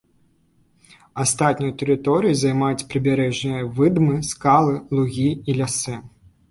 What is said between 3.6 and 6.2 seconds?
выдмы, скалы, лугі і лясы.